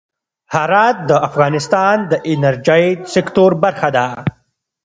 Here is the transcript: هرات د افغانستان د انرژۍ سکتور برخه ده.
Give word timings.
هرات 0.53 0.97
د 1.09 1.11
افغانستان 1.27 1.95
د 2.11 2.13
انرژۍ 2.31 2.85
سکتور 3.13 3.51
برخه 3.63 3.89
ده. 3.95 4.07